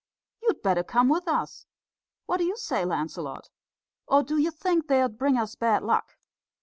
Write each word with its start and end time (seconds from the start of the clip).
"You'd 0.41 0.63
better 0.63 0.81
come 0.81 1.09
with 1.09 1.27
us. 1.27 1.67
What 2.25 2.37
do 2.37 2.43
you 2.43 2.57
say, 2.57 2.83
Lancelot? 2.85 3.51
Or 4.07 4.23
do 4.23 4.37
you 4.39 4.49
think 4.49 4.87
they'd 4.87 5.15
bring 5.15 5.37
us 5.37 5.53
bad 5.53 5.83
luck?" 5.83 6.17